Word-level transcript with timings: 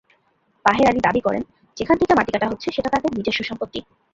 বাহের 0.65 0.89
আলী 0.89 1.01
দাবি 1.03 1.21
করেন, 1.21 1.43
যেখান 1.77 1.95
থেকে 1.97 2.13
মাটি 2.15 2.31
কাটা 2.31 2.47
হচ্ছে 2.47 2.67
সেটা 2.75 2.89
তাদের 2.89 3.11
নিজস্ব 3.17 3.41
সম্পত্তি। 3.43 3.79